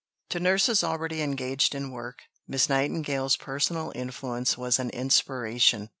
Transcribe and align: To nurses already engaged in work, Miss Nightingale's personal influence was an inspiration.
To 0.29 0.39
nurses 0.39 0.83
already 0.83 1.21
engaged 1.21 1.75
in 1.75 1.91
work, 1.91 2.23
Miss 2.47 2.67
Nightingale's 2.67 3.37
personal 3.37 3.91
influence 3.93 4.57
was 4.57 4.79
an 4.79 4.89
inspiration. 4.89 5.89